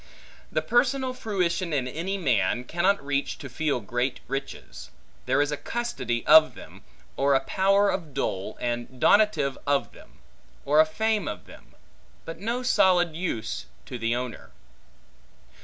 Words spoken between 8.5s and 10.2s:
and donative of them;